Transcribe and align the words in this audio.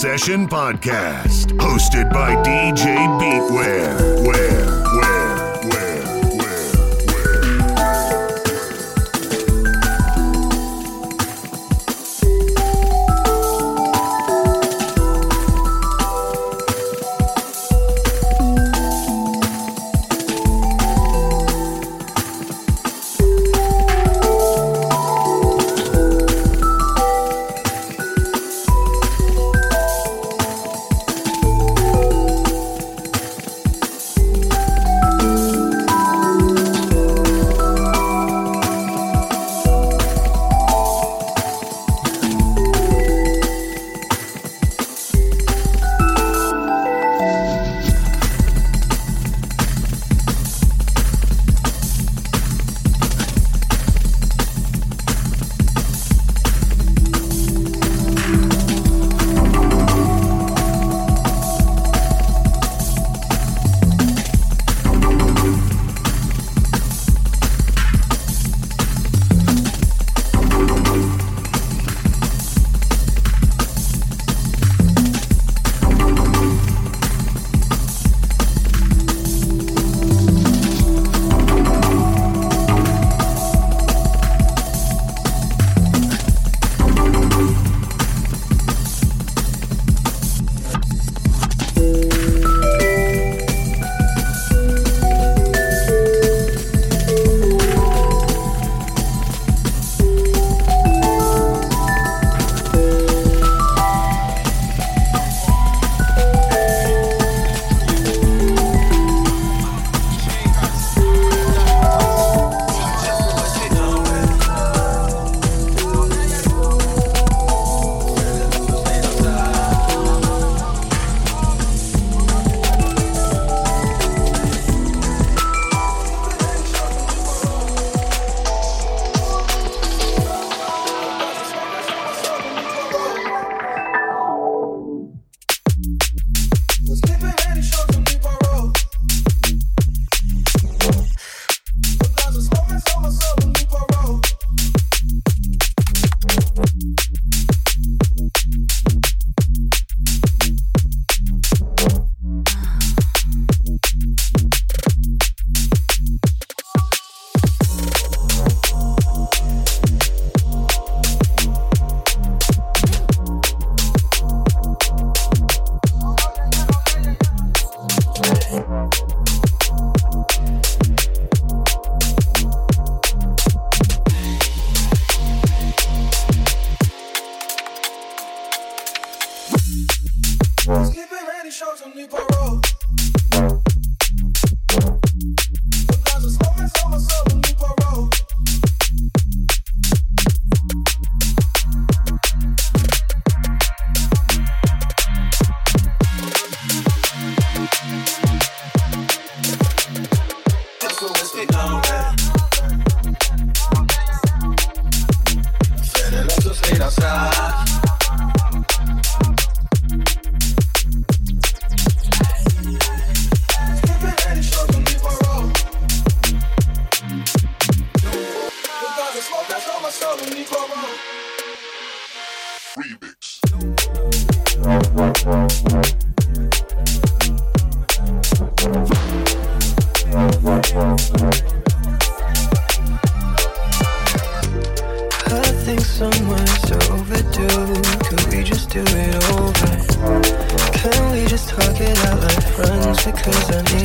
Session 0.00 0.48
Podcast, 0.48 1.52
hosted 1.58 2.10
by 2.10 2.34
DJ 2.36 2.96
Beatware. 3.20 4.26
Where, 4.26 4.49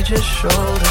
just 0.05 0.23
showed 0.23 0.84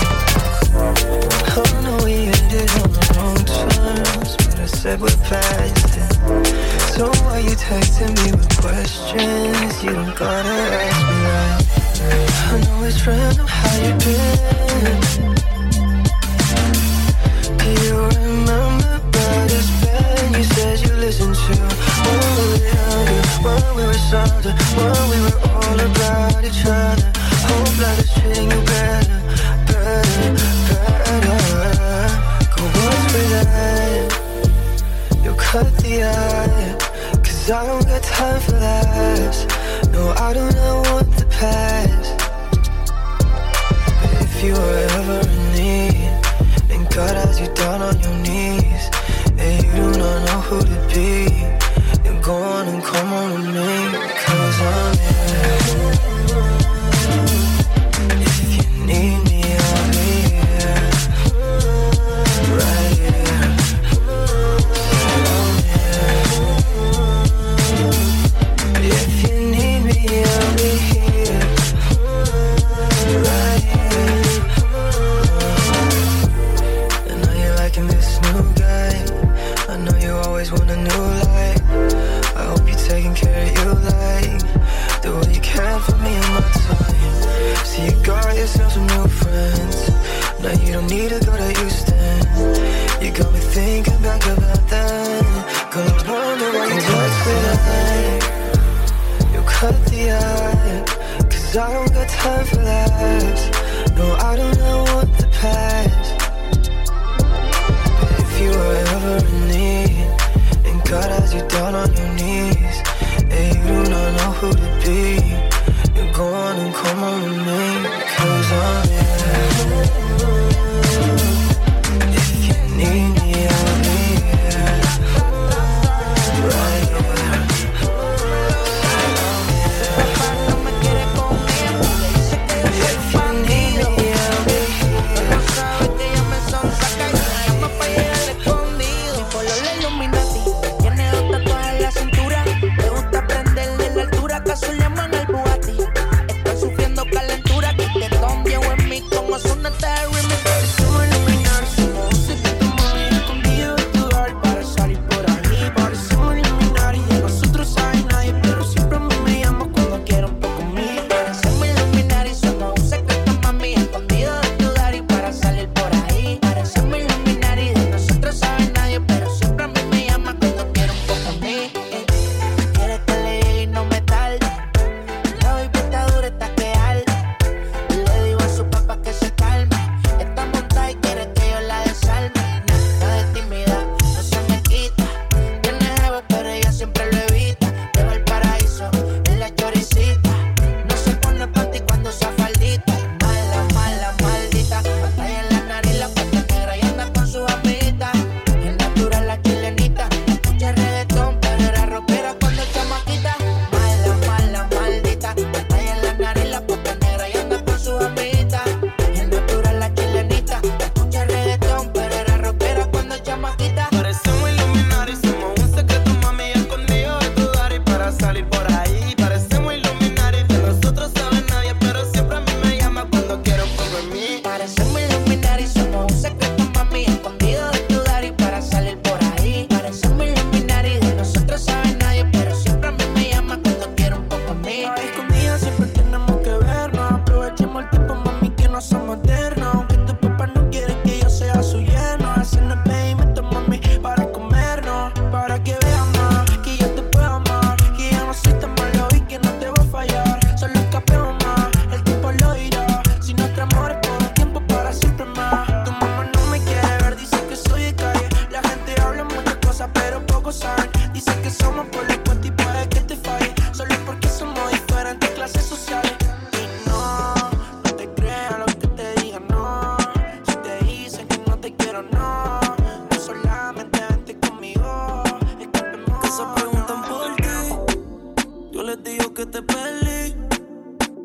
que 279.35 279.47
te 279.47 279.61
perdí. 279.63 280.35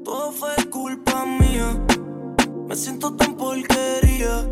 Todo 0.04 0.32
fue 0.32 0.56
culpa 0.72 1.26
mía. 1.26 1.80
Me 2.68 2.76
siento 2.76 3.16
tan 3.16 3.36
porquería. 3.36 4.50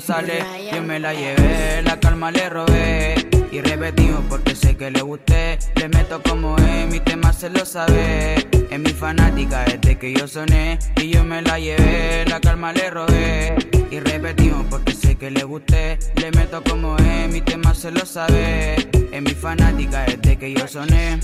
Sale. 0.00 0.44
Yo 0.72 0.82
me 0.82 0.98
la 0.98 1.12
llevé, 1.12 1.82
la 1.82 1.98
calma 2.00 2.30
le 2.30 2.48
robé. 2.48 3.14
Y 3.52 3.60
repetimos 3.60 4.22
porque 4.28 4.54
sé 4.54 4.76
que 4.76 4.90
le 4.90 5.02
gusté. 5.02 5.58
Le 5.76 5.88
meto 5.88 6.22
como 6.22 6.56
es, 6.56 6.86
mi 6.86 7.00
tema 7.00 7.32
se 7.32 7.50
lo 7.50 7.64
sabe. 7.64 8.48
Es 8.70 8.78
mi 8.78 8.90
fanática 8.90 9.64
desde 9.64 9.98
que 9.98 10.12
yo 10.12 10.26
soné. 10.26 10.78
Y 10.96 11.10
yo 11.10 11.24
me 11.24 11.42
la 11.42 11.58
llevé, 11.58 12.24
la 12.26 12.40
calma 12.40 12.72
le 12.72 12.90
robé. 12.90 13.79
Y 13.90 13.98
repetimos 13.98 14.66
porque 14.70 14.92
sé 14.92 15.16
que 15.16 15.30
le 15.30 15.42
gusté. 15.42 15.98
Le 16.16 16.30
meto 16.30 16.62
como 16.62 16.96
es, 16.96 17.28
mi 17.28 17.40
tema 17.40 17.74
se 17.74 17.90
lo 17.90 18.06
sabe. 18.06 18.74
Es 19.12 19.22
mi 19.22 19.34
fanática 19.34 20.04
desde 20.04 20.36
que 20.36 20.52
yo 20.54 20.68
soné. 20.68 21.18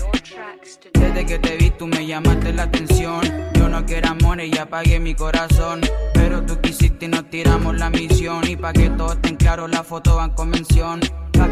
Desde 0.92 1.26
que 1.26 1.38
te 1.38 1.56
vi 1.56 1.70
tú 1.70 1.86
me 1.86 2.04
llamaste 2.04 2.52
la 2.52 2.64
atención. 2.64 3.20
Yo 3.54 3.68
no 3.68 3.86
quiero 3.86 4.08
amor 4.08 4.40
y 4.40 4.58
apagué 4.58 4.98
mi 4.98 5.14
corazón. 5.14 5.80
Pero 6.14 6.42
tú 6.44 6.60
quisiste 6.60 7.06
y 7.06 7.08
nos 7.08 7.30
tiramos 7.30 7.76
la 7.78 7.88
misión. 7.88 8.42
Y 8.48 8.56
pa' 8.56 8.72
que 8.72 8.90
todo 8.90 9.12
estén 9.12 9.36
claro, 9.36 9.68
la 9.68 9.84
foto 9.84 10.16
va 10.16 10.24
en 10.24 10.30
convención. 10.32 11.00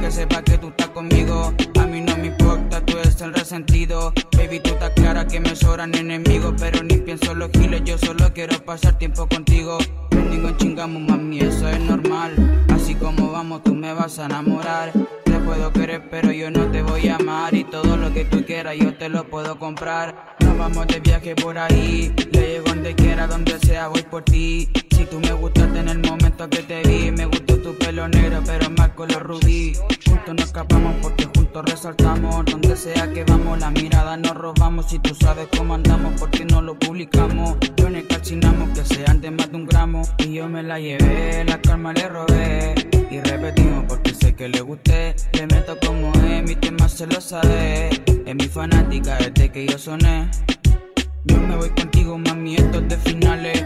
Que 0.00 0.10
sepa 0.10 0.42
que 0.42 0.58
tú 0.58 0.68
estás 0.68 0.88
conmigo. 0.88 1.54
A 1.80 1.86
mí 1.86 2.00
no 2.02 2.14
me 2.18 2.26
importa, 2.26 2.84
tú 2.84 2.98
eres 2.98 3.18
el 3.22 3.32
resentido. 3.32 4.12
Baby, 4.36 4.60
tú 4.60 4.70
estás 4.70 4.90
clara 4.90 5.26
que 5.26 5.40
me 5.40 5.56
sobran 5.56 5.94
enemigos. 5.94 6.54
Pero 6.58 6.82
ni 6.82 6.96
pienso 6.98 7.32
en 7.32 7.38
los 7.38 7.50
giles, 7.52 7.82
yo 7.84 7.96
solo 7.96 8.30
quiero 8.34 8.58
pasar 8.64 8.98
tiempo 8.98 9.26
contigo. 9.26 9.78
Bendigo 10.10 10.50
chingamos, 10.58 11.00
mami, 11.00 11.38
eso 11.40 11.68
es 11.68 11.80
normal. 11.80 12.34
Así 12.68 12.94
como 12.96 13.30
vamos, 13.32 13.62
tú 13.62 13.74
me 13.74 13.94
vas 13.94 14.18
a 14.18 14.26
enamorar. 14.26 14.92
Te 15.24 15.38
puedo 15.38 15.72
querer, 15.72 16.06
pero 16.10 16.30
yo 16.32 16.50
no 16.50 16.70
te 16.70 16.82
voy 16.82 17.08
a 17.08 17.16
amar. 17.16 17.54
Y 17.54 17.64
todo 17.64 17.96
lo 17.96 18.12
que 18.12 18.26
tú 18.26 18.44
quieras, 18.44 18.74
yo 18.78 18.94
te 18.98 19.08
lo 19.08 19.24
puedo 19.30 19.58
comprar. 19.58 20.36
Nos 20.40 20.58
vamos 20.58 20.86
de 20.88 21.00
viaje 21.00 21.34
por 21.34 21.56
ahí. 21.56 22.14
Le 22.32 22.40
llego 22.40 22.68
donde 22.68 22.94
quiera, 22.94 23.26
donde 23.26 23.58
sea, 23.60 23.88
voy 23.88 24.02
por 24.02 24.22
ti. 24.22 24.68
Si 25.04 25.10
tú 25.10 25.20
me 25.20 25.32
gustaste 25.34 25.80
en 25.80 25.88
el 25.90 25.98
momento 25.98 26.48
que 26.48 26.62
te 26.62 26.80
vi, 26.80 27.10
me 27.10 27.26
gustó 27.26 27.58
tu 27.58 27.74
pelo 27.76 28.08
negro, 28.08 28.40
pero 28.46 28.70
más 28.70 28.88
color 28.92 29.22
rubí. 29.22 29.74
Juntos 30.06 30.34
nos 30.34 30.46
escapamos 30.46 30.94
porque 31.02 31.26
juntos 31.26 31.62
resaltamos. 31.66 32.42
Donde 32.46 32.74
sea 32.74 33.12
que 33.12 33.22
vamos, 33.24 33.58
la 33.58 33.70
mirada 33.70 34.16
nos 34.16 34.34
robamos. 34.34 34.86
Si 34.88 34.98
tú 35.00 35.14
sabes 35.14 35.46
cómo 35.54 35.74
andamos, 35.74 36.18
porque 36.18 36.46
no 36.46 36.62
lo 36.62 36.78
publicamos. 36.78 37.58
Yo 37.76 37.90
ni 37.90 38.00
calcinamos 38.04 38.70
que 38.70 38.82
sean 38.94 39.20
de 39.20 39.30
más 39.30 39.50
de 39.50 39.56
un 39.56 39.66
gramo. 39.66 40.08
Y 40.20 40.32
yo 40.32 40.48
me 40.48 40.62
la 40.62 40.80
llevé, 40.80 41.44
la 41.44 41.60
calma 41.60 41.92
le 41.92 42.08
robé. 42.08 42.74
Y 43.10 43.20
repetimos 43.20 43.84
porque 43.86 44.14
sé 44.14 44.34
que 44.34 44.48
le 44.48 44.62
gusté. 44.62 45.16
Le 45.34 45.46
meto 45.48 45.76
como 45.84 46.12
es, 46.24 46.42
mi 46.44 46.56
tema 46.56 46.88
se 46.88 47.06
lo 47.06 47.20
sabe. 47.20 47.90
Es 48.24 48.34
mi 48.34 48.48
fanática 48.48 49.18
desde 49.18 49.52
que 49.52 49.66
yo 49.66 49.76
soné. 49.76 50.30
Yo 51.24 51.38
me 51.40 51.56
voy 51.56 51.68
contigo, 51.68 52.16
mami, 52.16 52.56
esto 52.56 52.78
es 52.78 52.88
de 52.88 52.96
finales. 52.96 53.64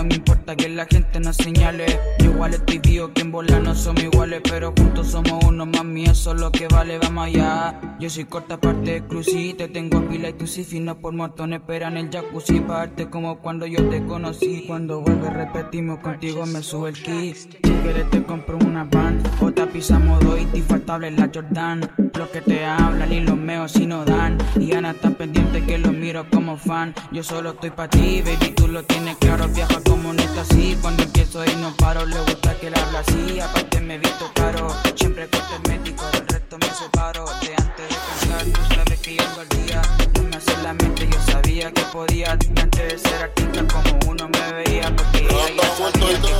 No 0.00 0.06
me 0.06 0.14
importa 0.14 0.56
que 0.56 0.66
la 0.70 0.86
gente 0.86 1.20
nos 1.20 1.36
señale. 1.36 1.84
Yo 2.20 2.30
igual 2.30 2.54
estoy 2.54 2.78
vivo 2.78 3.12
que 3.12 3.20
en 3.20 3.32
bola 3.32 3.60
no 3.60 3.74
somos 3.74 4.02
iguales, 4.02 4.40
pero 4.48 4.72
juntos 4.74 5.08
somos 5.08 5.44
uno, 5.44 5.66
mami, 5.66 6.04
eso 6.04 6.32
es 6.32 6.40
lo 6.40 6.50
que 6.50 6.68
vale, 6.68 6.98
vamos 6.98 7.26
allá. 7.26 7.78
Yo 8.00 8.08
soy 8.08 8.24
corta 8.24 8.56
parte 8.58 8.96
exclusiva, 8.96 9.58
te 9.58 9.68
tengo 9.68 10.00
pila 10.08 10.30
y 10.30 10.32
tu 10.32 10.46
si 10.46 10.64
fino 10.64 10.98
por 10.98 11.12
montón 11.12 11.52
esperan 11.52 11.98
el 11.98 12.10
jacuzzi 12.10 12.60
parte 12.60 13.10
como 13.10 13.40
cuando 13.40 13.66
yo 13.66 13.86
te 13.90 14.02
conocí. 14.06 14.64
Cuando 14.66 15.02
vuelve 15.02 15.28
repetimos 15.28 15.98
contigo 15.98 16.46
me 16.46 16.62
sube 16.62 16.90
el 16.90 17.02
key. 17.02 17.34
Si 17.34 17.48
quieres 17.82 18.08
te 18.08 18.22
compro 18.22 18.56
una 18.56 18.84
van, 18.84 19.22
pisamos 19.66 20.20
dos 20.20 20.38
y 20.38 20.58
infaltable 20.58 21.10
la 21.10 21.30
Jordan. 21.32 21.90
Los 22.14 22.28
que 22.28 22.40
te 22.40 22.64
hablan 22.64 23.12
y 23.12 23.20
los 23.20 23.36
meos 23.36 23.72
si 23.72 23.86
no 23.86 24.04
dan. 24.04 24.38
Y 24.58 24.72
Ana 24.72 24.94
tan 24.94 25.14
pendiente 25.14 25.64
que 25.64 25.78
lo 25.78 25.92
miro 25.92 26.26
como 26.30 26.56
fan. 26.56 26.94
Yo 27.12 27.22
solo 27.22 27.50
estoy 27.50 27.70
pa' 27.70 27.88
ti, 27.88 28.22
baby, 28.22 28.52
tú 28.54 28.68
lo 28.68 28.82
tienes 28.84 29.16
claro. 29.18 29.48
Viaja 29.48 29.80
como 29.84 30.12
neta 30.12 30.42
así. 30.42 30.76
Cuando 30.80 31.02
empiezo 31.02 31.44
y 31.44 31.54
no 31.56 31.74
paro, 31.76 32.06
le 32.06 32.18
gusta 32.20 32.54
que 32.58 32.70
la 32.70 32.80
habla 32.82 33.00
así. 33.00 33.40
Aparte 33.40 33.80
me 33.80 33.98
visto 33.98 34.30
caro. 34.34 34.68
Siempre 34.94 35.24
el 35.24 35.70
médico, 35.70 36.04
del 36.12 36.26
resto 36.28 36.58
me 36.58 36.66
separo. 36.66 37.24
De 37.40 37.54
antes 37.56 37.88
de 37.88 37.96
cantar, 38.28 38.44
tú 38.46 38.74
sabes 38.74 39.00
que 39.00 39.16
yo 39.16 39.22
al 39.40 39.48
día. 39.66 39.82
No 40.16 40.22
me 40.24 40.36
hace 40.36 40.62
la 40.62 40.74
mente, 40.74 41.08
yo 41.10 41.32
sabía 41.32 41.72
que 41.72 41.82
podía. 41.92 42.32
Antes 42.32 42.92
de 42.92 42.98
ser 42.98 43.22
artista, 43.22 43.64
como 43.68 44.12
uno 44.12 44.28
me 44.28 44.52
veía. 44.52 44.94
Porque 44.96 45.18
ella 45.18 45.56
ya 45.56 45.76
sabía 45.76 46.20
que 46.20 46.39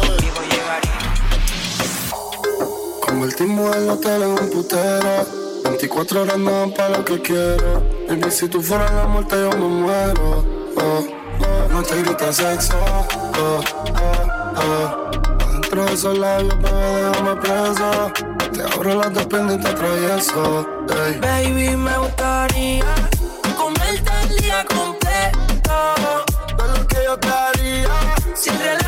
Convertimos 3.20 3.76
el 3.76 3.90
hotel 3.90 4.22
en 4.22 4.30
un 4.30 4.48
putero. 4.48 5.26
24 5.64 6.22
horas 6.22 6.38
no 6.38 6.50
dan 6.52 6.72
pa' 6.72 6.88
lo 6.88 7.04
que 7.04 7.20
quiero. 7.20 7.82
Baby, 8.08 8.30
si 8.30 8.48
tú 8.48 8.62
fueras 8.62 8.90
la 8.94 9.04
muerte, 9.04 9.36
yo 9.38 9.50
me 9.58 9.68
muero. 9.68 10.42
Oh, 10.78 11.04
oh, 11.40 11.68
no 11.70 11.82
te 11.82 12.02
gritas 12.02 12.36
sexo. 12.36 12.78
Oh, 13.38 13.60
oh, 14.00 14.22
oh. 14.56 15.10
Adentro 15.50 15.84
de 15.84 15.92
esos 15.92 16.18
labios, 16.18 16.56
bebé, 16.62 17.10
déjame 17.10 17.36
preso. 17.36 18.12
Te 18.54 18.62
abro 18.62 18.94
las 18.94 19.12
dos 19.12 19.26
piernas 19.26 19.54
y 19.56 19.58
te 19.58 19.68
atravieso. 19.68 20.66
Ey. 20.88 21.20
Baby, 21.20 21.76
me 21.76 21.98
gustaría 21.98 22.94
comerte 23.54 24.10
el 24.22 24.36
día 24.38 24.64
completo. 24.64 25.74
Todo 26.56 26.66
lo 26.74 26.86
que 26.86 26.96
yo 27.04 27.18
te 27.18 27.28
haría. 27.28 28.79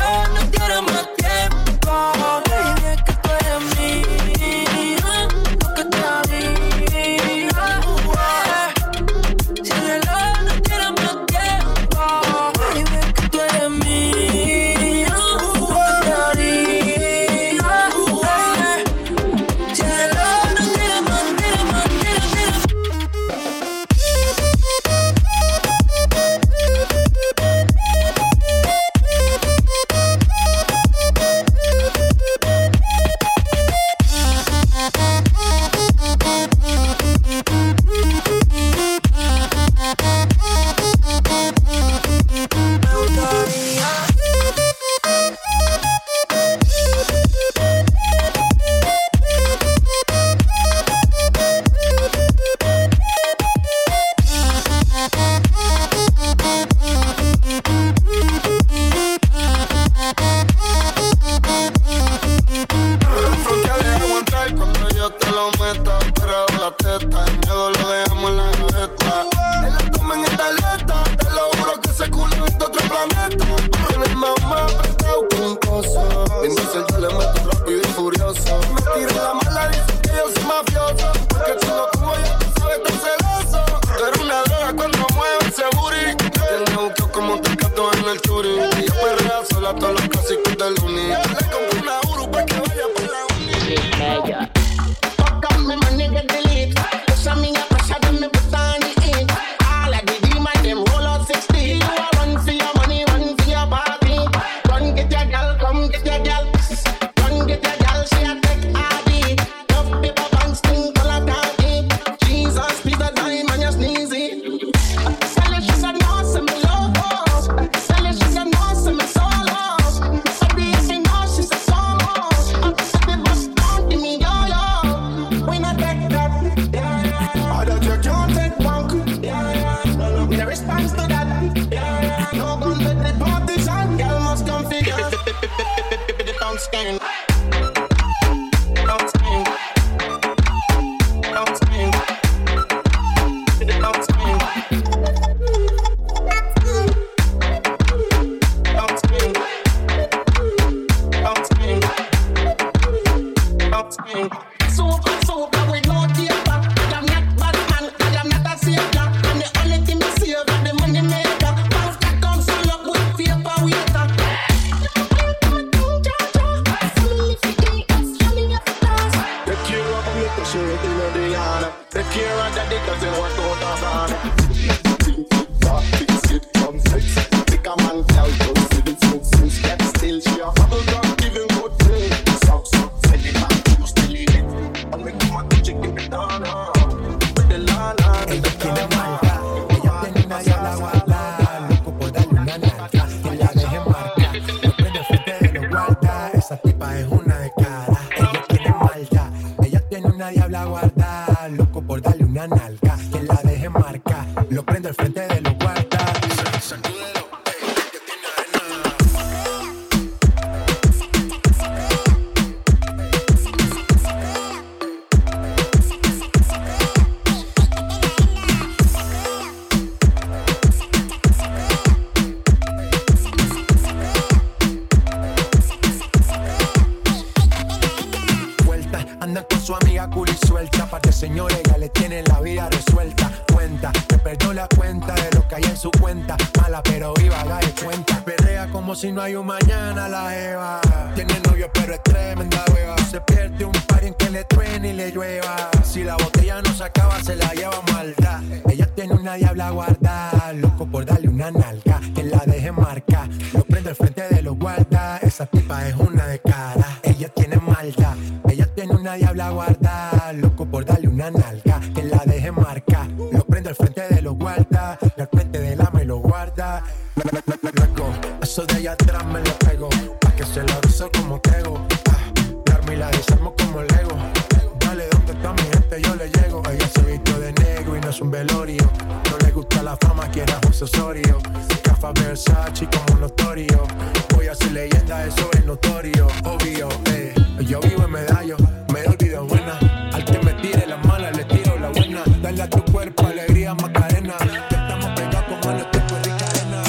me 288.45 288.99
he 288.99 289.07
olvidado 289.07 289.45
buena. 289.47 289.79
Al 290.11 290.25
que 290.25 290.37
me 290.39 290.53
tire 290.55 290.85
las 290.85 291.05
malas, 291.05 291.35
le 291.35 291.45
tiro 291.45 291.79
la 291.79 291.89
buena. 291.89 292.23
Dale 292.41 292.61
a 292.61 292.69
tu 292.69 292.83
cuerpo 292.91 293.27
alegría, 293.27 293.73
Macarena. 293.73 294.35
Te 294.37 294.75
estamos 294.75 295.11
pegados 295.15 295.43
con 295.43 295.59
manos, 295.65 295.91
te 295.91 295.97
y 295.97 296.31
cadena. 296.41 296.83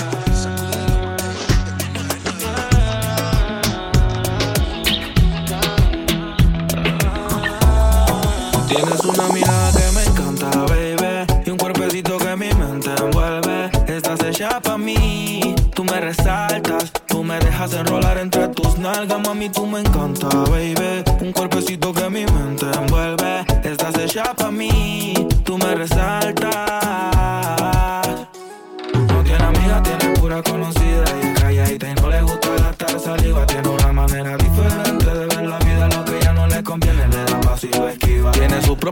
Tienes 8.68 9.04
una 9.04 9.28
mirada 9.28 9.72
que 9.72 9.92
me 9.92 10.02
encanta, 10.02 10.50
baby. 10.66 11.42
Y 11.46 11.50
un 11.50 11.56
cuerpecito 11.56 12.18
que 12.18 12.36
mi 12.36 12.52
mente 12.54 12.90
envuelve. 12.98 13.70
Estás 13.86 14.20
hecha 14.24 14.60
pa' 14.60 14.76
mí, 14.76 15.54
tú 15.72 15.84
me 15.84 16.00
resaltas. 16.00 16.92
Tú 17.06 17.22
me 17.22 17.38
dejas 17.38 17.72
enrolar 17.74 18.18
entre 18.18 18.48
tus 18.48 18.76
nalgas, 18.76 19.20
mami, 19.20 19.48
tú 19.48 19.66
me 19.66 19.78
encanta, 19.80 20.26
baby 20.50 20.93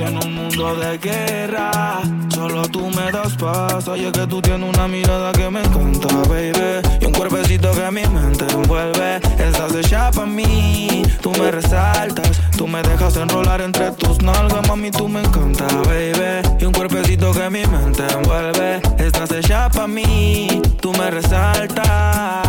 En 0.00 0.16
un 0.16 0.32
mundo 0.32 0.76
de 0.76 0.96
guerra, 0.98 2.00
solo 2.32 2.62
tú 2.68 2.88
me 2.88 3.10
das 3.10 3.34
paz. 3.34 3.84
Y 3.96 4.04
es 4.04 4.12
que 4.12 4.26
tú 4.28 4.40
tienes 4.40 4.72
una 4.72 4.86
mirada 4.86 5.32
que 5.32 5.50
me 5.50 5.60
encanta, 5.60 6.06
baby. 6.28 6.52
Y 7.00 7.04
un 7.04 7.12
cuerpecito 7.12 7.72
que 7.72 7.90
mi 7.90 8.06
mente 8.06 8.46
envuelve. 8.52 9.16
Estás 9.16 9.74
hecha 9.74 10.10
para 10.12 10.26
mí, 10.26 11.02
tú 11.20 11.32
me 11.32 11.50
resaltas. 11.50 12.40
Tú 12.56 12.68
me 12.68 12.80
dejas 12.82 13.16
enrolar 13.16 13.60
entre 13.60 13.90
tus 13.92 14.22
nalgas, 14.22 14.66
mami, 14.68 14.92
tú 14.92 15.08
me 15.08 15.20
encanta, 15.20 15.66
baby. 15.84 16.46
Y 16.60 16.64
un 16.64 16.72
cuerpecito 16.72 17.32
que 17.32 17.50
mi 17.50 17.66
mente 17.66 18.04
envuelve. 18.12 18.80
Estás 18.98 19.32
hecha 19.32 19.68
para 19.68 19.88
mí, 19.88 20.62
tú 20.80 20.92
me 20.92 21.10
resaltas. 21.10 22.48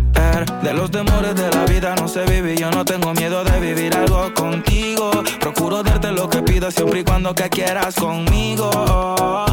De 0.63 0.73
los 0.73 0.91
temores 0.91 1.33
de 1.33 1.49
la 1.49 1.65
vida 1.65 1.95
no 1.95 2.07
se 2.07 2.23
vive. 2.25 2.55
Yo 2.55 2.69
no 2.69 2.85
tengo 2.85 3.13
miedo 3.13 3.43
de 3.43 3.59
vivir 3.59 3.95
algo 3.95 4.31
contigo. 4.35 5.09
Procuro 5.39 5.81
darte 5.81 6.11
lo 6.11 6.29
que 6.29 6.43
pidas 6.43 6.75
siempre 6.75 6.99
y 6.99 7.03
cuando 7.03 7.33
que 7.33 7.49
quieras 7.49 7.95
conmigo. 7.95 8.69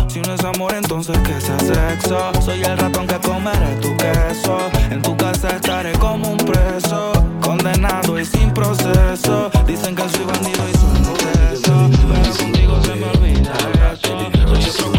Si 0.09 0.21
no 0.21 0.35
es 0.35 0.44
amor, 0.44 0.75
entonces 0.75 1.16
que 1.21 1.40
sea 1.40 1.59
sexo. 1.61 2.31
Soy 2.42 2.62
el 2.62 2.77
ratón 2.77 3.07
que 3.07 3.18
comeré 3.21 3.75
tu 3.81 3.97
queso. 3.97 4.59
En 4.90 5.01
tu 5.01 5.16
casa 5.16 5.49
estaré 5.57 5.92
como 5.92 6.33
un 6.33 6.38
preso. 6.38 7.12
Condenado 7.40 8.21
y 8.21 8.27
sin 8.27 8.53
proceso. 8.53 9.51
Dicen 9.66 9.94
que 9.94 10.09
soy 10.11 10.27
bandido 10.27 10.62
y 10.68 10.77
soy 10.77 10.90
un 10.90 11.97
Pero 12.23 12.37
contigo 12.37 12.83
se 12.83 12.94
me 12.94 13.07
olvida 13.07 13.53
eso. 13.94 14.73
Soy 14.73 14.98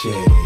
Shit. 0.00 0.39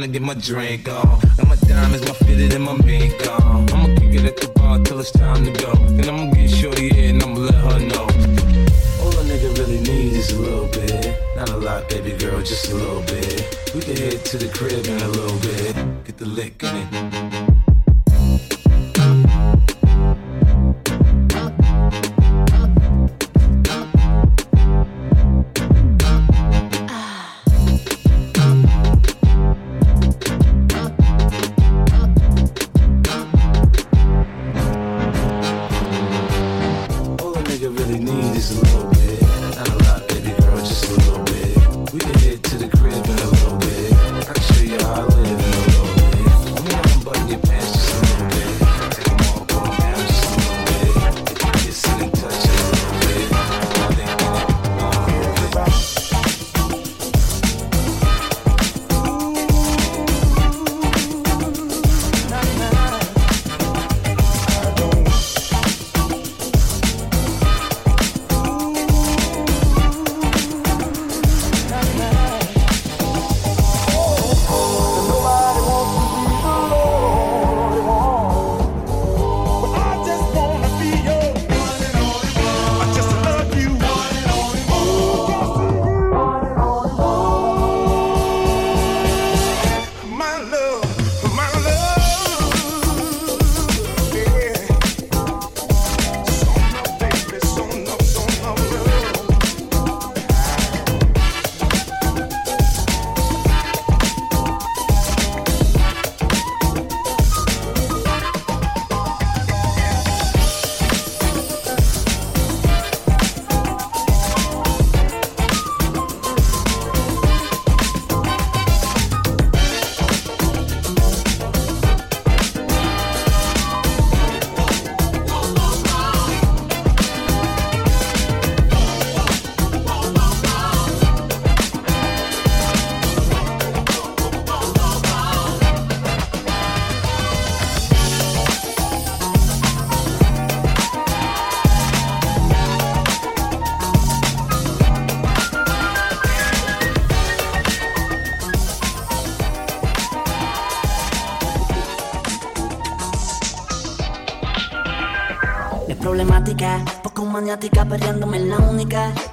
trying 0.00 0.12
to 0.12 0.18
get 0.18 0.22
my 0.26 0.34
drink 0.34 0.88
on. 0.88 1.09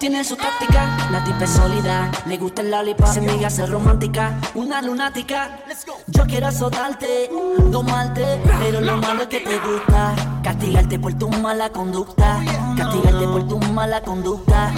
tiene 0.08 0.24
su 0.24 0.38
táctica. 0.38 1.10
La 1.12 1.22
tipa 1.22 1.44
es 1.44 1.50
sólida, 1.50 2.10
le 2.28 2.38
gusta 2.38 2.62
el 2.62 2.72
lollipop. 2.72 3.08
Se 3.08 3.20
niega 3.20 3.48
a 3.48 3.50
ser 3.50 3.70
romántica, 3.70 4.40
una 4.56 4.82
lunática. 4.82 5.60
Yo 6.08 6.24
quiero 6.26 6.48
azotarte, 6.48 7.30
domarte, 7.66 8.42
pero 8.58 8.80
lo 8.80 8.96
malo 8.98 9.24
es 9.24 9.28
que 9.28 9.42
te 9.42 9.60
gusta. 9.60 10.16
Castigarte 10.44 10.98
por 10.98 11.14
tu 11.16 11.28
mala 11.28 11.70
conducta, 11.72 12.40
castigarte 12.78 13.28
por 13.28 13.48
tu 13.50 13.60
mala 13.74 14.00
conducta. 14.02 14.72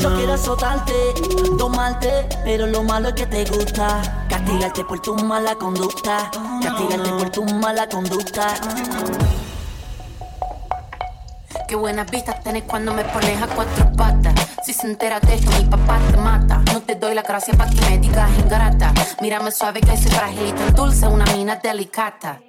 Yo 0.00 0.16
quiero 0.16 0.32
azotarte, 0.32 0.92
domarte, 1.56 2.26
pero 2.42 2.66
lo 2.66 2.82
malo 2.82 3.10
es 3.10 3.14
que 3.14 3.26
te 3.26 3.44
gusta. 3.44 4.26
Castigarte 4.28 4.84
por 4.84 5.00
tu 5.00 5.14
mala 5.14 5.54
conducta, 5.54 6.32
castigarte 6.60 7.10
por 7.10 7.30
tu 7.30 7.44
mala 7.44 7.88
conducta. 7.88 8.48
Qué 11.66 11.76
buenas 11.76 12.10
vistas 12.10 12.42
tenés 12.42 12.64
cuando 12.64 12.92
me 12.92 13.04
pones 13.04 13.40
a 13.40 13.46
cuatro 13.46 13.90
patas 13.92 14.03
entérate 14.84 15.40
que 15.40 15.48
mi 15.58 15.64
papá 15.64 15.98
te 16.10 16.16
mata. 16.16 16.62
No 16.72 16.80
te 16.80 16.94
doy 16.94 17.14
la 17.14 17.22
gracia 17.22 17.54
pa' 17.54 17.68
que 17.68 17.80
me 17.88 17.98
digas 17.98 18.30
ingrata. 18.38 18.92
Mírame 19.20 19.50
suave 19.50 19.80
que 19.80 19.96
soy 19.96 20.10
frágil 20.10 20.48
y 20.48 20.52
tan 20.52 20.74
dulce, 20.74 21.06
una 21.06 21.24
mina 21.26 21.56
delicata. 21.56 22.40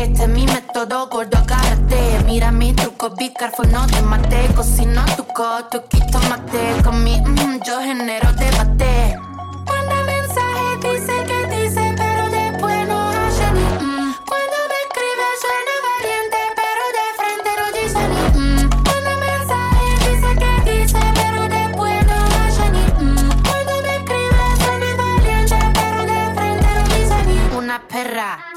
Este 0.00 0.22
es 0.24 0.28
mi 0.28 0.46
método, 0.46 1.08
gordo, 1.08 1.38
agárrate. 1.38 2.24
Mira 2.26 2.50
mi 2.50 2.72
truco, 2.72 3.10
bicarbonato, 3.10 3.80
no 3.80 3.86
te 3.86 4.02
mate. 4.02 4.54
Cocino 4.54 5.04
tu 5.16 5.24
coto, 5.26 5.84
quito 5.88 6.18
mate. 6.28 6.82
Con 6.82 7.02
mi 7.04 7.20
mm, 7.20 7.60
yo 7.66 7.80
genero 7.80 8.32
debate. 8.32 8.85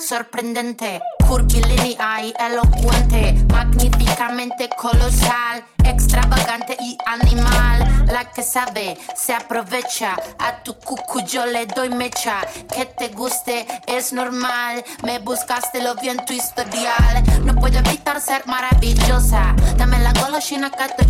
sorprendente, 0.10 1.00
curvilínea 1.28 2.24
y 2.24 2.34
elocuente, 2.40 3.46
magníficamente 3.54 4.68
colosal, 4.76 5.64
extravagante 5.84 6.76
y 6.80 6.98
animal. 7.06 8.08
La 8.08 8.32
que 8.32 8.42
sabe 8.42 8.98
se 9.16 9.36
aprovecha, 9.36 10.16
a 10.40 10.64
tu 10.64 10.74
cucu 10.80 11.22
yo 11.22 11.46
le 11.46 11.68
doy 11.68 11.90
mecha. 11.90 12.42
Que 12.74 12.86
te 12.86 13.10
guste 13.10 13.68
es 13.86 14.12
normal, 14.12 14.84
me 15.04 15.20
buscaste 15.20 15.80
lo 15.84 15.94
bien 15.94 16.18
tu 16.26 16.34
historial. 16.34 17.24
No 17.44 17.54
puedo 17.54 17.78
evitar 17.78 18.20
ser 18.20 18.48
maravillosa, 18.48 19.56
dame 19.78 20.00
la 20.00 20.14
golosina 20.14 20.72
que 20.72 20.88
te. 20.98 21.10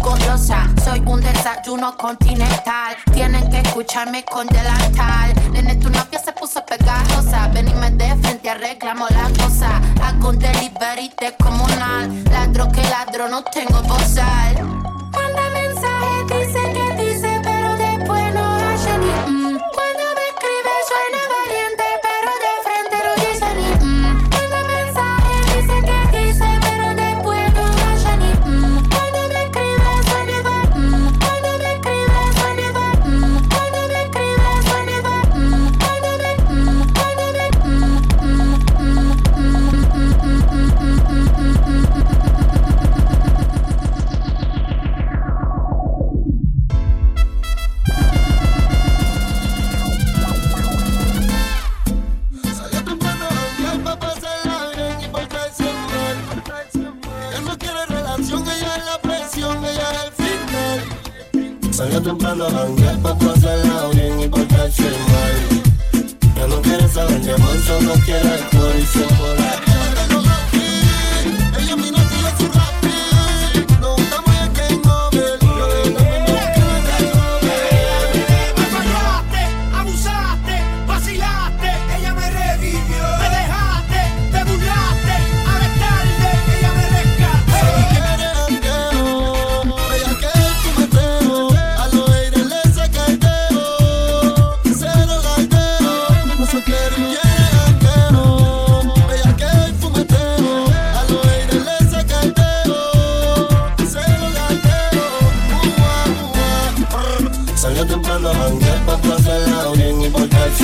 Soy 0.83 1.03
un 1.05 1.21
desayuno 1.21 1.95
continental, 1.95 2.97
tienen 3.13 3.49
que 3.49 3.59
escucharme 3.59 4.25
con 4.25 4.47
delantal. 4.47 5.33
Nene, 5.51 5.75
tu 5.75 5.89
novia 5.89 6.19
se 6.19 6.33
puso 6.33 6.65
pegajosa 6.65 7.28
me 7.29 7.91
de 7.91 8.15
frente, 8.23 8.49
arreglamos 8.49 9.11
la 9.11 9.29
cosa. 9.43 9.79
Hago 10.03 10.29
un 10.29 10.39
delivery 10.39 11.11
comunal. 11.37 12.23
Ladro 12.31 12.71
que 12.71 12.81
ladro, 12.81 13.29
no 13.29 13.43
tengo 13.43 13.83
bozal. 13.83 14.98
A 62.41 62.49
janguear 62.49 62.97
pa' 62.99 63.17
pasarla 63.17 63.89
bien 63.91 64.21
y 64.21 64.27
portarse 64.29 64.83
mal. 65.11 65.35
Ya 66.37 66.47
no 66.47 66.61
quiere 66.61 66.87
saber 66.87 67.21
de 67.21 67.33
amor, 67.33 67.57
solo 67.67 67.93
quiere 68.05 68.29
alcohol 68.29 68.75
y 68.79 69.68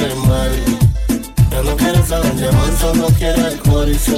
portarse 0.05 0.27
mal. 0.27 0.51
Ya 1.51 1.63
no 1.63 1.75
quiere 1.77 2.03
saber 2.05 2.33
de 2.35 2.47
amor, 2.47 2.77
solo 2.79 3.07
quiere 3.17 3.41
alcohol 3.41 3.89
y 3.89 3.95
se 3.95 4.15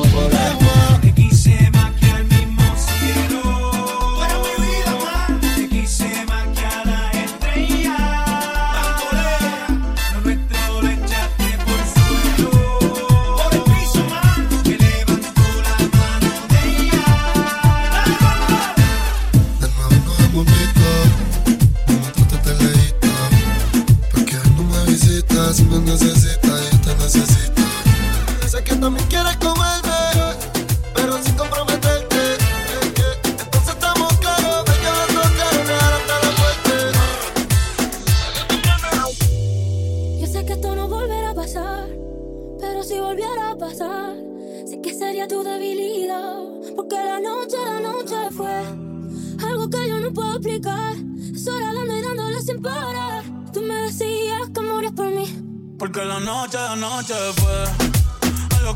Porque 55.77 56.03
la 56.03 56.19
noche, 56.19 56.57
la 56.57 56.75
noche 56.75 57.13
fue 57.35 57.86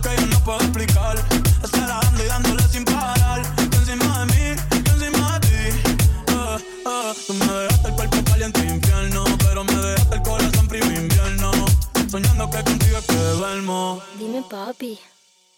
que 0.02 0.16
yo 0.20 0.26
no 0.28 0.40
puedo 0.44 0.60
explicar. 0.60 1.18
Sola 1.70 2.00
dando 2.04 2.24
y 2.24 2.28
dándole 2.28 2.64
sin 2.70 2.84
parar. 2.86 3.42
Tú 3.42 3.52
dando 3.52 3.54
y 3.54 3.58
dándole 3.58 3.78
sin 3.78 3.96
parar. 3.96 4.02
Encima 4.08 4.20
de 4.20 4.26
mí, 4.34 4.62
yo 4.86 4.94
encima 4.94 5.40
de 5.40 5.48
ti. 5.48 5.78
Eh, 6.28 6.58
eh, 6.86 7.14
Tú 7.28 7.34
me 7.34 7.46
dejaste 7.46 7.88
el 7.90 7.96
cuerpo 7.96 8.24
caliente 8.26 8.60
infierno. 8.66 9.24
Pero 9.40 9.64
me 9.64 9.76
dejaste 9.76 10.16
el 10.16 10.22
corazón 10.22 10.70
frío 10.70 10.86
invierno. 10.86 11.52
Soñando 12.10 12.50
que 12.50 12.64
contigo 12.64 12.98
es 12.98 13.06
que 13.06 13.16
duermo. 13.16 14.02
Dime, 14.18 14.44
papi. 14.50 15.00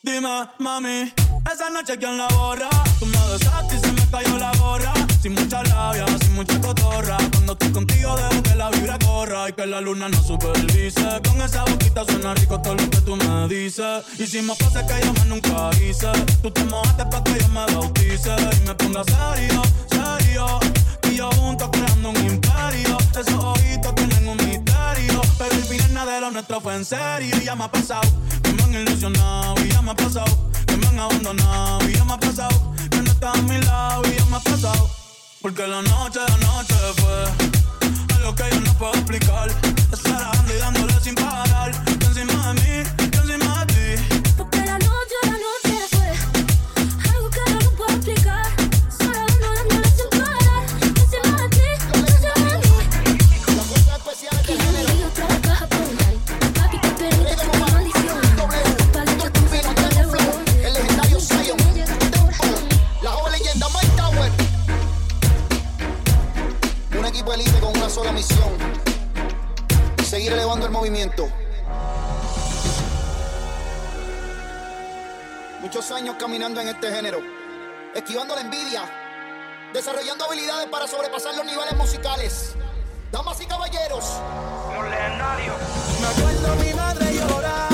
Dime, 0.06 0.50
mami, 0.60 1.14
esa 1.50 1.70
noche 1.70 1.98
quién 1.98 2.18
la 2.18 2.28
borra. 2.28 2.70
Tú 3.00 3.06
me 3.06 3.18
besaste 3.32 3.78
y 3.78 3.80
se 3.80 3.92
me 3.94 4.06
cayó 4.12 4.38
la 4.38 4.52
gorra. 4.58 4.94
Sin 5.22 5.34
mucha 5.34 5.64
labia, 5.64 6.06
sin 6.20 6.34
mucha 6.36 6.60
cotorra. 6.60 7.16
Cuando 7.32 7.54
estoy 7.54 7.72
contigo 7.72 8.14
dejo 8.18 8.44
que 8.44 8.56
la 8.56 8.70
vibra 8.70 9.00
y 9.24 9.54
que 9.54 9.66
la 9.66 9.80
luna 9.80 10.10
no 10.10 10.22
supervise. 10.22 11.22
Con 11.26 11.42
esa 11.42 11.64
boquita 11.64 12.04
suena 12.04 12.34
rico 12.34 12.60
todo 12.60 12.76
lo 12.76 12.90
que 12.90 13.00
tú 13.02 13.16
me 13.16 13.48
dices. 13.48 14.04
Hicimos 14.20 14.58
cosas 14.58 14.84
que 14.84 15.06
yo 15.06 15.14
más 15.14 15.26
nunca 15.28 15.70
hice. 15.78 16.12
Tú 16.42 16.52
te 16.52 16.62
mojaste 16.66 17.06
para 17.06 17.24
que 17.24 17.40
yo 17.40 17.48
me 17.48 17.66
bautice 17.74 18.36
y 18.58 18.68
me 18.68 18.76
ponga 18.76 19.02
serio, 19.06 19.62
serio. 19.90 20.60
Y 21.10 21.16
yo 21.16 21.30
juntos 21.32 21.70
creando 21.72 22.10
un 22.10 22.18
imperio. 22.18 22.98
Esos 23.18 23.34
ojitos 23.34 23.96
tienen 23.96 24.28
un 24.28 24.38
misterio. 24.38 25.22
Pero 25.38 25.56
el 25.56 25.64
final 25.64 26.06
de 26.06 26.20
lo 26.20 26.32
nuestro 26.32 26.60
fue 26.60 26.76
en 26.76 26.84
serio. 26.84 27.34
Y 27.42 27.46
ya 27.46 27.56
me 27.56 27.64
ha 27.64 27.72
pasado 27.72 28.10
que 28.44 28.52
me 28.52 28.64
han 28.64 28.74
ilusionado. 28.74 29.56
Y 29.64 29.70
ya 29.70 29.82
me 29.82 29.92
ha 29.92 29.96
pasado 29.96 30.50
que 30.68 30.76
me 30.76 30.88
han 30.88 31.00
abandonado. 31.00 31.90
Y 31.90 31.94
ya 31.94 32.04
me 32.04 32.14
ha 32.14 32.20
pasado 32.20 32.74
que 32.92 33.02
no 33.02 33.10
estás 33.10 33.38
a 33.38 33.42
mi 33.44 33.58
lado. 33.62 34.02
Y 34.06 34.18
ya 34.18 34.26
me 34.26 34.36
ha 34.36 34.40
pasado. 34.42 34.90
Porque 35.42 35.66
la 35.66 35.82
noche, 35.82 36.20
la 36.20 36.38
noche 36.38 36.76
fue 36.98 37.53
algo 38.24 38.36
que 38.36 38.50
yo 38.50 38.62
no 38.62 38.74
puedo 38.76 38.94
explicar. 38.94 39.50
Estar 39.92 40.36
y 40.50 40.60
dándole 40.60 40.94
sin 41.02 41.16
parar. 41.16 41.72
Encima 41.88 42.54
de 42.54 42.62
mí, 42.62 43.03
Seguir 70.24 70.38
elevando 70.38 70.66
el 70.66 70.72
movimiento. 70.72 71.30
Muchos 75.60 75.92
años 75.92 76.16
caminando 76.18 76.62
en 76.62 76.70
este 76.70 76.90
género. 76.94 77.20
Esquivando 77.94 78.34
la 78.34 78.40
envidia. 78.40 78.90
Desarrollando 79.74 80.24
habilidades 80.24 80.70
para 80.70 80.88
sobrepasar 80.88 81.36
los 81.36 81.46
niveles 81.46 81.76
musicales. 81.76 82.56
Damas 83.12 83.42
y 83.42 83.46
caballeros. 83.48 84.06
Los 84.74 84.90
legendarios. 84.90 85.58
Me 86.00 86.08
acuerdo 86.08 86.56
mi 86.64 86.74
madre 86.74 87.14
llorar 87.16 87.73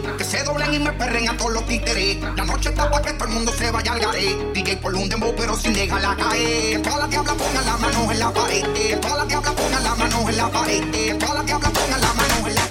que 0.00 0.24
se 0.24 0.42
doblen 0.42 0.74
y 0.74 0.78
me 0.78 0.92
perren 0.92 1.28
a 1.28 1.36
todos 1.36 1.52
los 1.52 1.66
títeres. 1.66 2.20
La 2.36 2.44
noche 2.44 2.70
está 2.70 2.90
para 2.90 3.02
que 3.04 3.12
todo 3.12 3.28
el 3.28 3.34
mundo 3.34 3.52
se 3.52 3.70
vaya 3.70 3.92
al 3.92 4.00
garé. 4.00 4.36
DJ 4.52 4.76
por 4.78 4.94
un 4.94 5.08
dembow, 5.08 5.34
pero 5.36 5.56
sin 5.56 5.72
dejarla 5.72 6.16
caer. 6.16 6.76
Que 6.76 6.78
todas 6.82 7.00
las 7.00 7.10
diablas 7.10 7.34
pongan 7.34 7.66
las 7.66 7.80
manos 7.80 8.12
en 8.12 8.18
la 8.18 8.32
pared. 8.32 8.72
Que 8.72 8.96
todas 8.96 9.18
las 9.18 9.28
diablas 9.28 9.52
pongan 9.52 9.84
las 9.84 9.98
manos 9.98 10.28
en 10.28 10.36
la 10.36 10.50
pared. 10.50 10.90
Que 10.90 11.14
todas 11.14 11.34
las 11.34 11.46
diablas 11.46 11.70
pongan 11.70 12.00
las 12.00 12.14
manos 12.14 12.38
en 12.38 12.54
la 12.54 12.60
pared. 12.60 12.63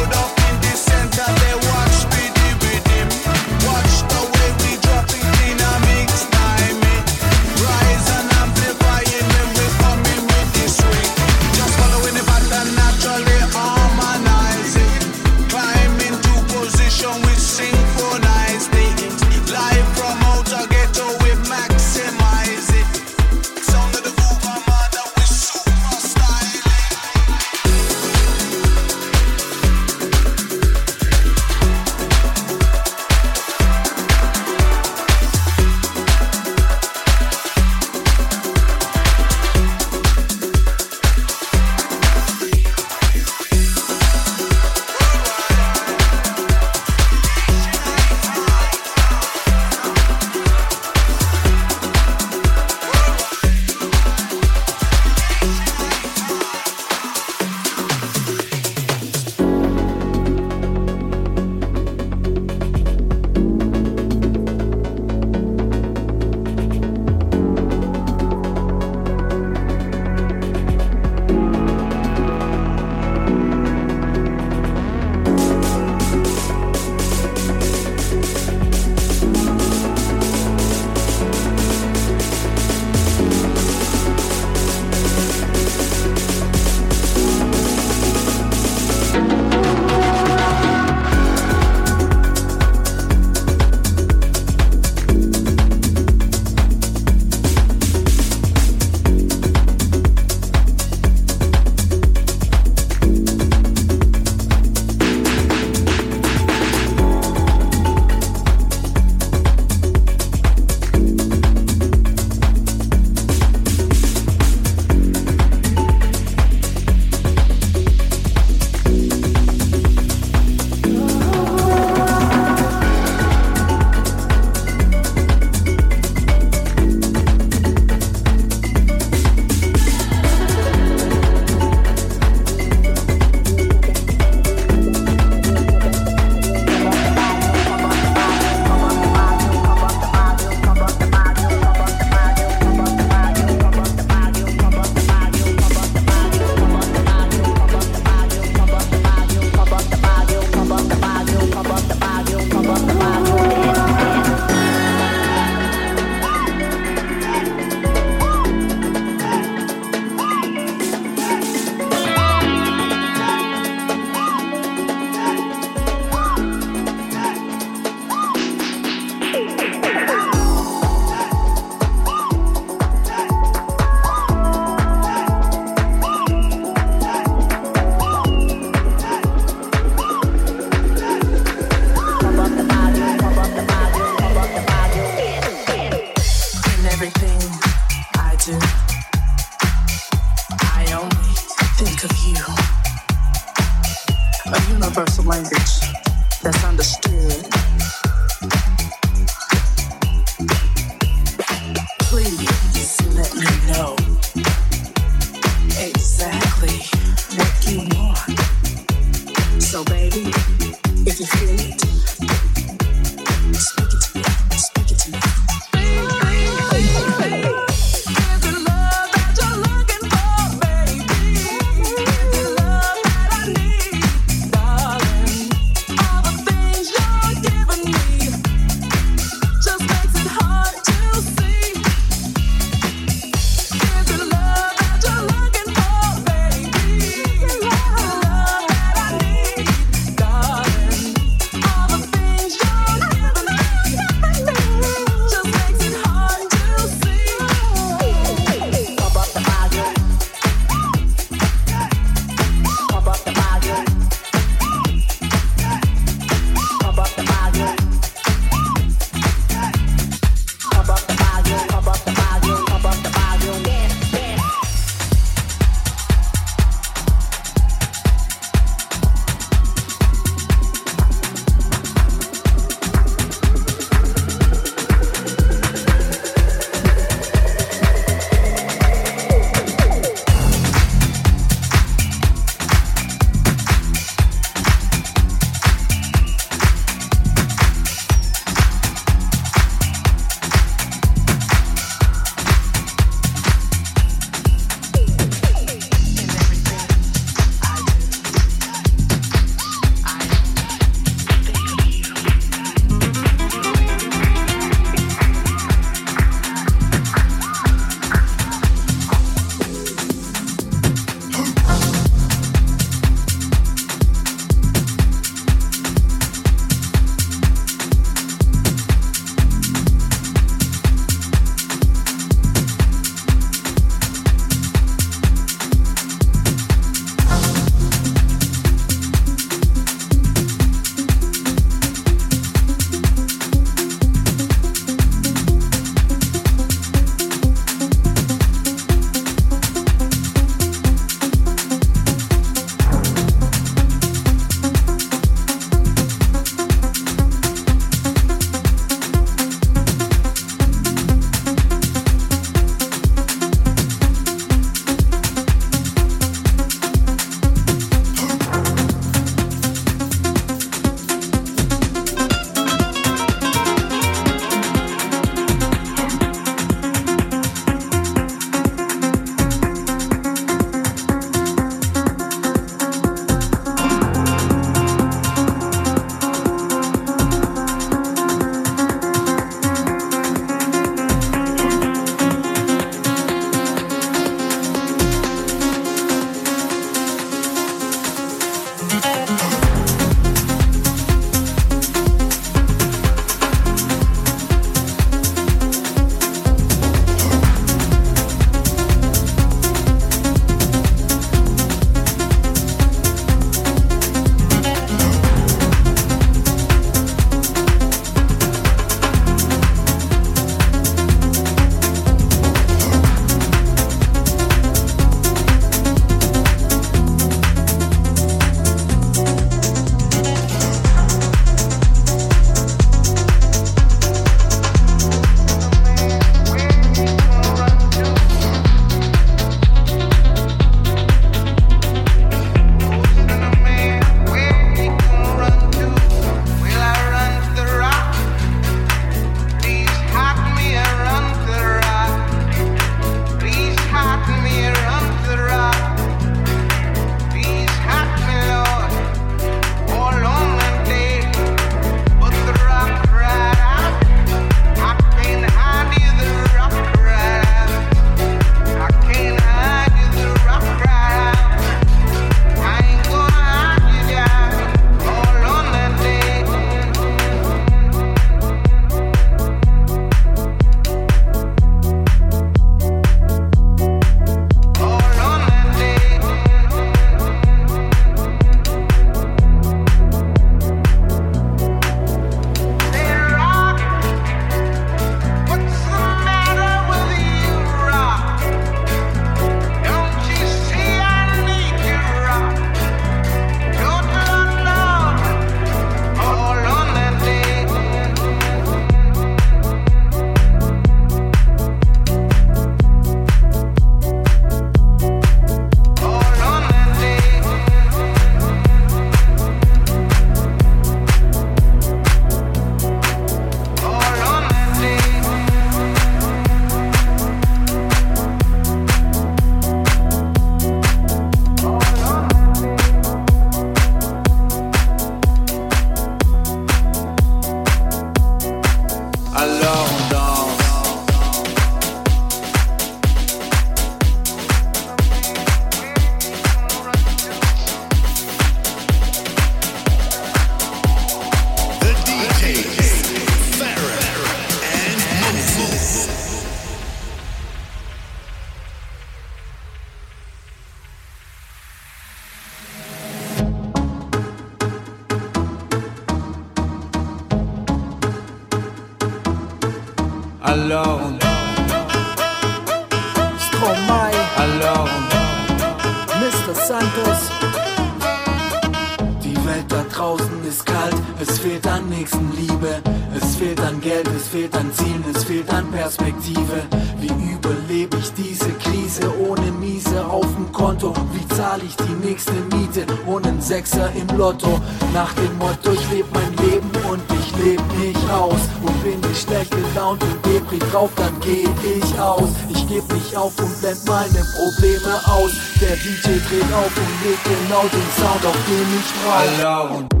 Perspektive. 576.11 576.63
Wie 576.99 577.33
überlebe 577.33 577.97
ich 577.97 578.13
diese 578.13 578.51
Krise 578.53 579.01
ohne 579.27 579.51
Miese 579.51 580.05
auf 580.05 580.27
dem 580.35 580.51
Konto? 580.51 580.93
Wie 581.13 581.27
zahle 581.35 581.63
ich 581.63 581.75
die 581.75 582.07
nächste 582.07 582.33
Miete 582.53 582.85
ohne 583.05 583.29
einen 583.29 583.41
Sechser 583.41 583.89
im 583.95 584.17
Lotto? 584.17 584.59
Nach 584.93 585.11
dem 585.13 585.37
Motto, 585.37 585.71
ich 585.71 585.91
lebe 585.91 586.07
mein 586.13 586.33
Leben 586.45 586.69
und 586.89 587.01
ich 587.19 587.35
lebe 587.43 587.63
nicht 587.79 588.09
aus. 588.11 588.41
Und 588.61 588.83
bin 588.83 588.99
ich 589.11 589.21
schlecht 589.21 589.51
gelaunt 589.51 590.03
und 590.03 590.25
Depri 590.25 590.59
drauf, 590.71 590.91
dann 590.95 591.13
geh 591.21 591.47
ich 591.63 591.99
aus. 591.99 592.29
Ich 592.49 592.67
geb 592.67 592.83
nicht 592.93 593.15
auf 593.15 593.37
und 593.39 593.61
blend 593.61 593.85
meine 593.87 594.25
Probleme 594.35 594.93
aus. 595.05 595.31
Der 595.61 595.75
DJ 595.77 596.19
dreht 596.27 596.53
auf 596.53 596.71
und 596.75 597.09
legt 597.09 597.23
genau 597.23 597.63
den 597.71 597.89
Sound, 597.97 598.25
auf 598.25 598.37
den 598.47 598.67
ich 598.79 599.89
brauch. 599.89 600.00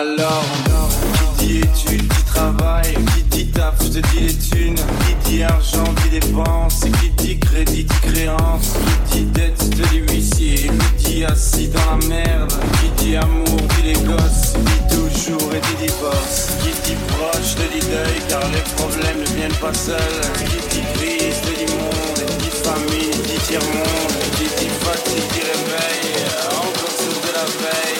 Alors, 0.00 0.46
qui 1.38 1.46
dit 1.46 1.58
études, 1.58 2.08
qui 2.10 2.22
travaille, 2.24 2.94
qui 3.12 3.22
dit 3.24 3.46
taf, 3.48 3.76
te 3.76 3.98
dis 3.98 4.20
les 4.20 4.34
thunes, 4.34 4.74
qui 4.74 5.30
dit 5.30 5.42
argent, 5.42 5.84
qui 6.02 6.18
dépense, 6.18 6.80
qui 6.80 7.10
dit 7.18 7.38
crédit, 7.38 7.84
dit 7.84 8.00
créance, 8.10 8.72
qui 9.10 9.18
dit 9.18 9.24
dette, 9.26 9.58
te 9.58 9.88
dis 9.90 9.98
huissier, 10.08 10.70
qui 10.96 11.16
dit 11.16 11.24
assis 11.26 11.68
dans 11.68 11.98
la 11.98 12.06
merde, 12.08 12.50
qui 12.80 13.04
dit 13.04 13.16
amour, 13.16 13.44
dit 13.76 13.82
les 13.88 13.92
gosses, 13.92 14.54
dit 14.56 14.96
toujours 14.96 15.52
et 15.52 15.60
dit 15.60 15.86
divorce, 15.86 16.48
qui 16.62 16.70
dit 16.88 16.96
proche, 17.08 17.56
te 17.56 17.70
dit 17.70 17.86
deuil, 17.86 18.22
car 18.26 18.40
les 18.54 18.64
problèmes 18.76 19.20
ne 19.20 19.36
viennent 19.36 19.60
pas 19.60 19.74
seuls, 19.74 20.20
qui 20.48 20.78
dit 20.78 20.86
crise, 20.94 21.40
te 21.42 21.52
dit 21.58 21.70
monde, 21.76 22.24
dit 22.38 22.56
famille, 22.64 23.10
dit 23.28 23.40
tiers-monde, 23.48 24.16
qui 24.38 24.44
dit 24.44 24.70
fatigue, 24.80 25.28
dit 25.34 25.44
réveil, 25.44 26.24
encore 26.56 26.96
sur 26.96 27.20
de 27.20 27.32
la 27.36 27.44
veille, 27.60 27.99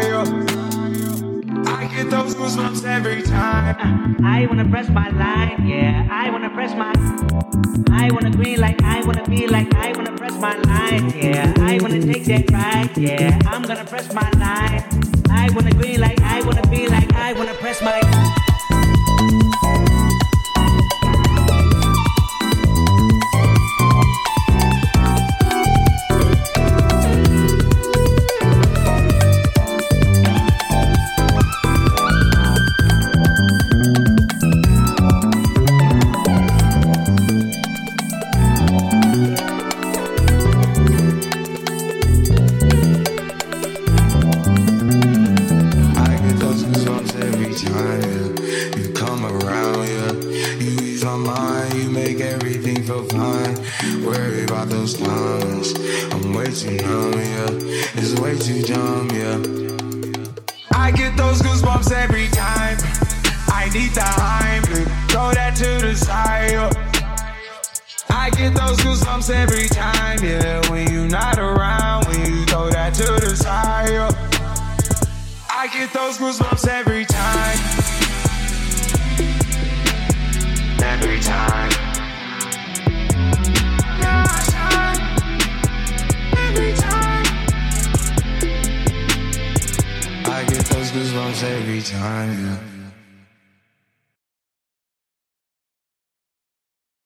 those 2.11 2.35
goosebumps 2.35 2.83
every 2.83 3.21
time. 3.21 4.17
I 4.25 4.45
wanna 4.45 4.67
press 4.69 4.89
my 4.89 5.09
line, 5.11 5.65
yeah. 5.65 6.05
I 6.11 6.29
wanna 6.29 6.49
press 6.49 6.75
my. 6.75 6.91
I 7.89 8.11
wanna 8.11 8.31
green 8.31 8.59
like 8.59 8.83
I 8.83 9.01
wanna 9.05 9.23
be 9.29 9.47
like 9.47 9.73
I 9.75 9.93
wanna 9.93 10.11
press 10.17 10.33
my 10.33 10.57
line, 10.57 11.09
yeah. 11.15 11.53
I 11.59 11.79
wanna 11.81 12.01
take 12.01 12.25
that 12.25 12.51
ride, 12.51 12.97
yeah. 12.97 13.39
I'm 13.45 13.61
gonna 13.61 13.85
press 13.85 14.13
my 14.13 14.29
line. 14.31 14.83
I 15.29 15.49
wanna 15.55 15.71
green 15.71 16.01
like 16.01 16.19
I 16.21 16.41
wanna 16.41 16.67
be 16.67 16.89
like 16.89 17.13
I 17.13 17.31
wanna 17.31 17.53
press 17.53 17.81
my. 17.81 18.40